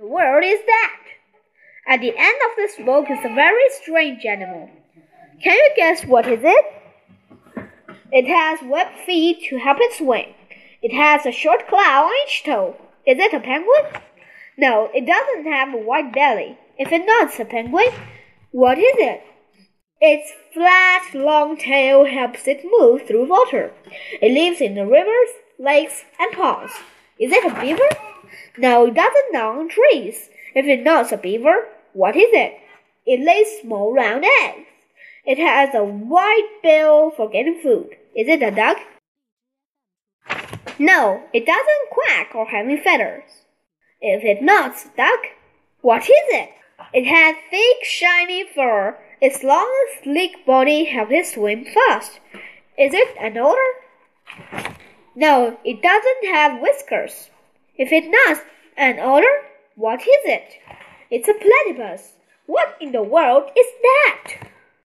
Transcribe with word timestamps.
The 0.00 0.06
world 0.06 0.42
is 0.42 0.60
that? 0.64 0.96
At 1.86 2.00
the 2.00 2.14
end 2.16 2.36
of 2.48 2.56
this 2.56 2.74
book 2.86 3.10
is 3.10 3.18
a 3.22 3.34
very 3.34 3.68
strange 3.82 4.24
animal. 4.24 4.70
Can 5.42 5.54
you 5.54 5.70
guess 5.76 6.06
what 6.06 6.26
is 6.26 6.40
it? 6.42 6.64
It 8.10 8.26
has 8.26 8.60
webbed 8.66 8.96
feet 9.04 9.46
to 9.50 9.58
help 9.58 9.76
it 9.78 9.92
swim. 9.92 10.32
It 10.80 10.94
has 10.94 11.26
a 11.26 11.30
short 11.30 11.68
claw 11.68 12.06
on 12.06 12.12
each 12.24 12.44
toe. 12.44 12.76
Is 13.06 13.18
it 13.18 13.34
a 13.34 13.40
penguin? 13.40 14.02
No, 14.56 14.88
it 14.94 15.04
doesn't 15.04 15.52
have 15.52 15.74
a 15.74 15.76
white 15.76 16.14
belly. 16.14 16.56
If 16.78 16.90
it's 16.92 17.04
not 17.06 17.38
a 17.38 17.44
penguin, 17.44 17.92
what 18.52 18.78
is 18.78 18.94
it? 18.96 19.22
Its 20.00 20.32
flat, 20.54 21.10
long 21.12 21.58
tail 21.58 22.06
helps 22.06 22.48
it 22.48 22.64
move 22.64 23.06
through 23.06 23.28
water. 23.28 23.70
It 24.22 24.32
lives 24.32 24.62
in 24.62 24.76
the 24.76 24.86
rivers, 24.86 25.28
lakes, 25.58 26.04
and 26.18 26.32
ponds. 26.32 26.72
Is 27.20 27.30
it 27.32 27.44
a 27.44 27.60
beaver? 27.60 27.88
No, 28.56 28.86
it 28.86 28.94
doesn't 28.94 29.32
gnaw 29.32 29.58
on 29.58 29.68
trees. 29.68 30.30
If 30.54 30.64
it's 30.64 30.82
not 30.82 31.12
a 31.12 31.18
beaver, 31.18 31.68
what 31.92 32.16
is 32.16 32.30
it? 32.32 32.58
It 33.04 33.20
lays 33.20 33.60
small 33.60 33.92
round 33.92 34.24
eggs. 34.42 34.66
It 35.26 35.38
has 35.38 35.74
a 35.74 35.84
wide 35.84 36.48
bill 36.62 37.10
for 37.10 37.28
getting 37.28 37.60
food. 37.62 37.90
Is 38.16 38.26
it 38.26 38.42
a 38.42 38.50
duck? 38.50 38.78
No, 40.78 41.24
it 41.34 41.44
doesn't 41.44 41.90
quack 41.90 42.34
or 42.34 42.46
have 42.46 42.64
any 42.64 42.78
feathers. 42.78 43.44
If 44.00 44.24
it's 44.24 44.42
not 44.42 44.72
a 44.82 44.96
duck, 44.96 45.26
what 45.82 46.04
is 46.04 46.08
it? 46.08 46.50
It 46.94 47.04
has 47.04 47.36
thick, 47.50 47.84
shiny 47.84 48.44
fur. 48.54 48.96
Its 49.20 49.44
long, 49.44 49.70
sleek 50.02 50.46
body 50.46 50.84
helps 50.84 51.12
it 51.12 51.26
swim 51.26 51.66
fast. 51.66 52.20
Is 52.78 52.94
it 52.94 53.14
an 53.20 53.36
otter? 53.36 54.69
No, 55.20 55.58
it 55.64 55.82
doesn't 55.82 56.34
have 56.34 56.62
whiskers. 56.62 57.28
If 57.76 57.92
it 57.92 58.10
does, 58.10 58.38
an 58.74 58.98
otter, 58.98 59.42
what 59.74 60.00
is 60.00 60.24
it? 60.24 60.54
It's 61.10 61.28
a 61.28 61.34
platypus. 61.34 62.14
What 62.46 62.74
in 62.80 62.92
the 62.92 63.02
world 63.02 63.50
is 63.54 63.66
that? 63.82 64.39